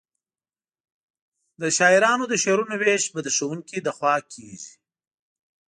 [1.61, 4.73] د شاعرانو د شعرونو وېش به د ښوونکي له خوا کیږي.